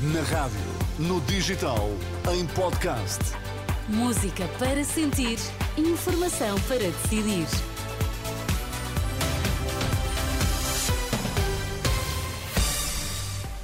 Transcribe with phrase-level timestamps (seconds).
[0.00, 0.60] Na rádio,
[0.96, 1.90] no digital,
[2.32, 3.18] em podcast.
[3.88, 5.38] Música para sentir,
[5.76, 7.48] informação para decidir.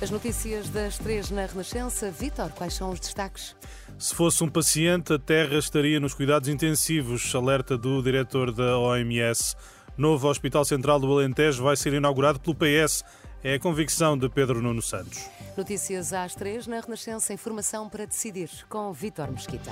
[0.03, 2.11] As notícias das três na Renascença.
[2.11, 3.55] Vítor, quais são os destaques?
[3.97, 9.55] Se fosse um paciente, a Terra estaria nos cuidados intensivos, alerta do diretor da OMS.
[9.97, 13.05] Novo Hospital Central do Alentejo vai ser inaugurado pelo PS.
[13.47, 15.29] É a convicção de Pedro Nuno Santos.
[15.55, 17.35] Notícias às três na Renascença.
[17.35, 19.71] Informação para decidir com Vítor Mesquita.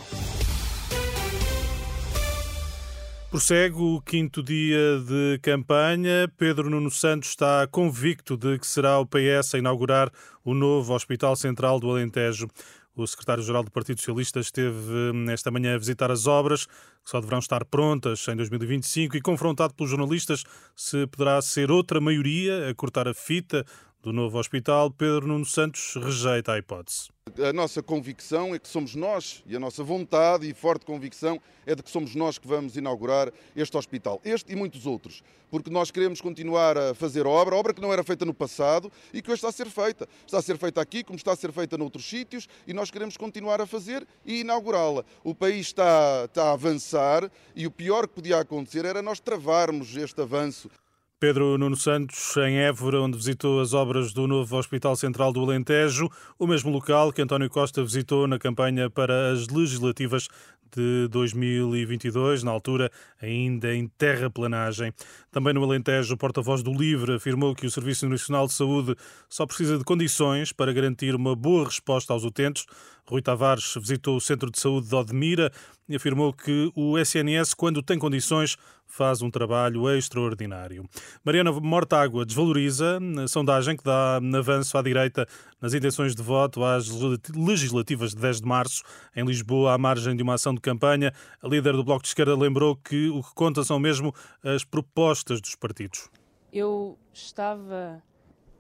[3.31, 6.31] Prossegue o quinto dia de campanha.
[6.37, 10.13] Pedro Nuno Santos está convicto de que será o PS a inaugurar
[10.45, 12.49] o novo Hospital Central do Alentejo.
[12.95, 17.39] O secretário-geral do Partido Socialista esteve esta manhã a visitar as obras, que só deverão
[17.39, 20.45] estar prontas em 2025, e confrontado pelos jornalistas
[20.77, 23.65] se poderá ser outra maioria a cortar a fita
[24.03, 27.11] do novo hospital, Pedro Nuno Santos rejeita a hipótese.
[27.39, 31.73] A nossa convicção é que somos nós e a nossa vontade e forte convicção é
[31.73, 35.23] de que somos nós que vamos inaugurar este hospital, este e muitos outros,
[35.53, 39.23] porque nós queremos continuar a fazer obra, obra que não era feita no passado e
[39.23, 40.09] que hoje está a ser feita.
[40.27, 43.17] Está a ser feita aqui, como está a ser feita noutros sítios, e nós queremos
[43.17, 45.05] continuar a fazer e inaugurá-la.
[45.23, 49.97] O país está, está a avançar e o pior que podia acontecer era nós travarmos
[49.97, 50.69] este avanço.
[51.23, 56.11] Pedro Nuno Santos, em Évora, onde visitou as obras do novo Hospital Central do Alentejo,
[56.37, 60.27] o mesmo local que António Costa visitou na campanha para as legislativas
[60.75, 64.93] de 2022, na altura ainda em terraplanagem.
[65.31, 68.97] Também no Alentejo, o porta-voz do LIVRE afirmou que o Serviço Nacional de Saúde
[69.29, 72.67] só precisa de condições para garantir uma boa resposta aos utentes.
[73.07, 75.53] Rui Tavares visitou o Centro de Saúde de Odmira
[75.89, 78.57] e afirmou que o SNS, quando tem condições,
[78.93, 80.85] faz um trabalho extraordinário.
[81.25, 85.27] Mariana Mortágua desvaloriza a sondagem que dá avanço à direita
[85.63, 86.91] nas intenções de voto às
[87.35, 88.83] legislativas de 10 de março,
[89.17, 91.11] em Lisboa, à margem de uma ação de campanha.
[91.43, 95.41] A líder do Bloco de Esquerda lembrou que o que conta são mesmo as propostas
[95.41, 96.11] dos partidos.
[96.53, 98.03] Eu estava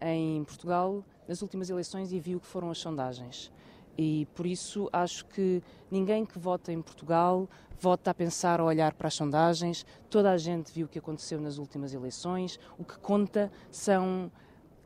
[0.00, 3.52] em Portugal nas últimas eleições e vi o que foram as sondagens.
[3.96, 7.48] E por isso acho que ninguém que vota em Portugal
[7.78, 9.84] vota a pensar ou olhar para as sondagens.
[10.08, 12.58] Toda a gente viu o que aconteceu nas últimas eleições.
[12.78, 14.30] O que conta são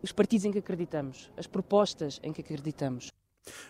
[0.03, 3.09] os partidos em que acreditamos, as propostas em que acreditamos.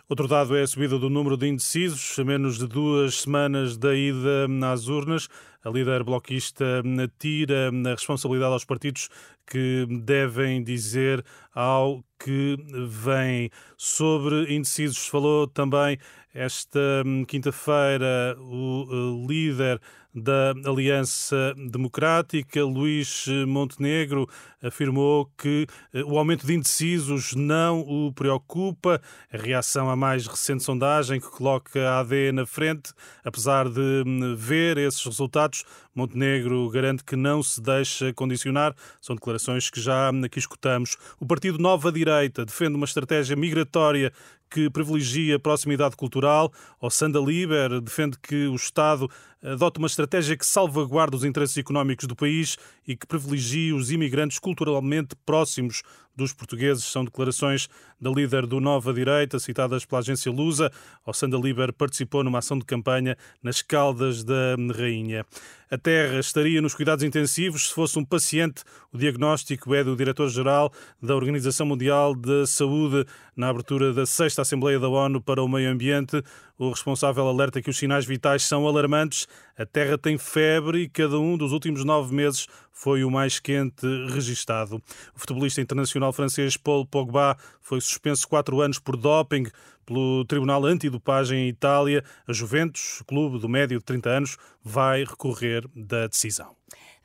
[0.09, 3.95] Outro dado é a subida do número de indecisos, a menos de duas semanas da
[3.95, 5.29] ida às urnas.
[5.63, 6.83] A líder bloquista
[7.19, 9.09] tira a responsabilidade aos partidos
[9.47, 12.56] que devem dizer ao que
[12.88, 13.50] vem.
[13.77, 15.99] Sobre indecisos, falou também
[16.34, 19.81] esta quinta-feira o líder
[20.16, 24.26] da Aliança Democrática, Luís Montenegro,
[24.62, 29.00] afirmou que eh, o aumento de indecisos não o preocupa.
[29.31, 34.34] A reação à mais recente sondagem que coloca a AD na frente, apesar de hum,
[34.34, 35.65] ver esses resultados,
[35.97, 38.75] Montenegro garante que não se deixa condicionar.
[39.01, 40.97] São declarações que já aqui escutamos.
[41.19, 44.12] O Partido Nova Direita defende uma estratégia migratória
[44.51, 46.53] que privilegia a proximidade cultural.
[46.81, 49.11] O Sanda Liber defende que o Estado
[49.53, 54.39] adote uma estratégia que salvaguarde os interesses económicos do país e que privilegie os imigrantes
[54.39, 55.83] culturalmente próximos
[56.17, 56.84] dos portugueses.
[56.84, 57.69] São declarações
[58.01, 60.73] da líder do Nova Direita, citadas pela agência Lusa.
[61.05, 65.25] O Sanda Liber participou numa ação de campanha nas Caldas da Rainha.
[65.71, 68.62] A Terra estaria nos cuidados intensivos se fosse um paciente.
[68.93, 73.05] O diagnóstico é do diretor-geral da Organização Mundial da Saúde
[73.37, 76.23] na abertura da sexta Assembleia da ONU para o Meio Ambiente.
[76.56, 79.27] O responsável alerta que os sinais vitais são alarmantes.
[79.57, 83.87] A Terra tem febre e cada um dos últimos nove meses foi o mais quente
[84.11, 84.83] registado.
[85.15, 89.47] O futebolista internacional francês Paul Pogba foi suspenso quatro anos por doping
[89.87, 92.05] pelo Tribunal Antidopagem em Itália.
[92.27, 96.55] A Juventus, clube do médio de 30 anos, vai recorrer da decisão.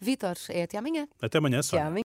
[0.03, 1.07] Vítor, é até amanhã.
[1.21, 1.77] Até amanhã, só.
[1.77, 1.99] Até amanhã.